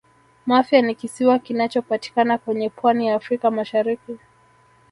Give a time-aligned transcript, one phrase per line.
[0.45, 4.17] mafia ni kisiwa kinachopatikana kwenye pwani ya africa mashariki